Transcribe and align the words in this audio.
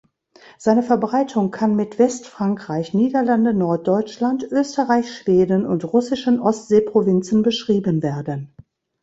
Seine 0.57 0.81
Verbreitung 0.81 1.51
kann 1.51 1.75
mit 1.75 1.99
Westfrankreich, 1.99 2.95
Niederlande, 2.95 3.53
Norddeutschland, 3.53 4.41
Österreich, 4.49 5.15
Schweden 5.15 5.63
und 5.67 5.83
russischen 5.85 6.39
Ostseeprovinzen 6.39 7.43
beschrieben 7.43 8.01
werden. 8.01 8.51